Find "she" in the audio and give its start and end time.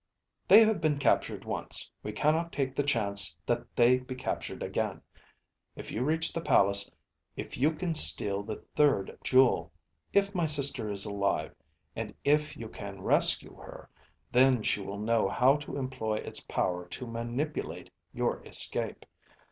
14.63-14.81